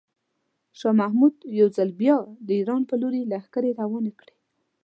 شاه 0.79 0.95
محمود 1.01 1.35
یو 1.59 1.67
ځل 1.77 1.89
بیا 2.01 2.17
د 2.45 2.49
ایران 2.59 2.81
په 2.89 2.95
لوري 3.01 3.21
لښکرې 3.31 3.71
روانې 3.81 4.13
کړې. 4.19 4.35